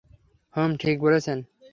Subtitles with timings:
[0.55, 1.37] হুম, ঠিক বলেছেন!